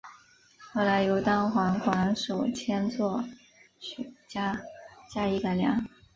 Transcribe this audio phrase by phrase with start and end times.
[0.73, 3.23] 后来由单簧管手兼作
[3.79, 4.59] 曲家
[5.13, 5.85] 加以改良。